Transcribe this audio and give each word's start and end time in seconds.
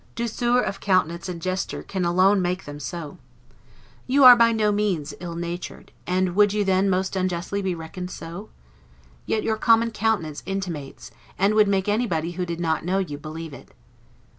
Douceur 0.15 0.59
of 0.61 0.79
countenance 0.79 1.29
and 1.29 1.39
gesture 1.39 1.83
can 1.83 2.03
alone 2.05 2.41
make 2.41 2.65
them 2.65 2.79
so. 2.79 3.19
You 4.07 4.23
are 4.23 4.35
by 4.35 4.51
no 4.51 4.71
means 4.71 5.13
ill 5.19 5.35
natured; 5.35 5.91
and 6.07 6.35
would 6.35 6.53
you 6.53 6.63
then 6.65 6.89
most 6.89 7.15
unjustly 7.15 7.61
be 7.61 7.75
reckoned 7.75 8.09
so? 8.09 8.49
Yet 9.27 9.43
your 9.43 9.57
common 9.57 9.91
countenance 9.91 10.41
intimates, 10.47 11.11
and 11.37 11.53
would 11.53 11.67
make 11.67 11.87
anybody 11.87 12.31
who 12.31 12.47
did 12.47 12.59
not 12.59 12.83
know 12.83 12.97
you, 12.97 13.19
believe 13.19 13.53
it. 13.53 13.75